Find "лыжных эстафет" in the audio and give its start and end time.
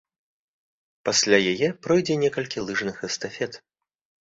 2.71-3.63